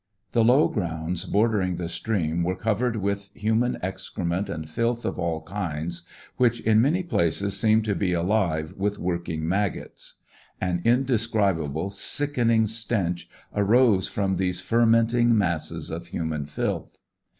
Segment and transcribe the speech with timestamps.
[0.31, 5.43] The low grounds bordering the stream were covered with human excrements and filth of all
[5.43, 10.15] kinds, which in many places seemed to be alive with working maggots.
[10.59, 16.97] An indescribable sickening stench arose from these fermenting masses of human filth.